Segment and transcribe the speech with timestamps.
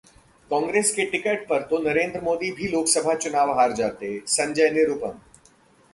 [0.51, 5.19] कांग्रेस के टिकट पर तो नरेंद्र मोदी भी लोकसभा चुनाव हार जाते: संजय निरुपम